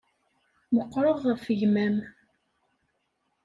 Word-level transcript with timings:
Meqqṛeɣ 0.75 1.17
ɣef 1.27 1.43
gma-m. 1.59 1.97